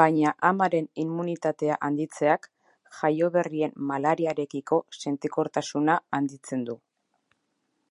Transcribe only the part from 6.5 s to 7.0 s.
du.